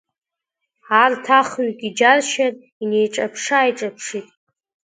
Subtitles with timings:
[1.03, 4.27] Арҭ ахҩык иџьаршьан, инеиҿаԥшы-ааиҿаԥшит.